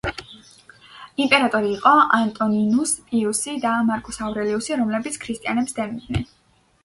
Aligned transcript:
მისი 0.05 0.13
პატრიარქობის 0.13 0.47
პერიოდში 0.61 0.69
ბიზანტიის 0.69 1.19
იმპერატორი 1.25 1.69
იყო 1.73 1.91
ანტონინუს 2.19 2.93
პიუსი 3.11 3.53
და 3.67 3.73
მარკუს 3.91 4.19
ავრელიუსი, 4.29 4.79
რომლებიც 4.81 5.21
ქრისტიანებს 5.27 5.79
დევნიდნენ. 5.81 6.27